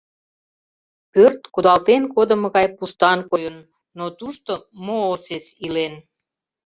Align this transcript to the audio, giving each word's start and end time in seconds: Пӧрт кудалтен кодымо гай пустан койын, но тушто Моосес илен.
Пӧрт 1.11 1.41
кудалтен 1.53 2.03
кодымо 2.13 2.47
гай 2.55 2.67
пустан 2.77 3.19
койын, 3.31 3.57
но 3.97 4.05
тушто 4.19 4.53
Моосес 4.85 5.45
илен. 5.65 5.93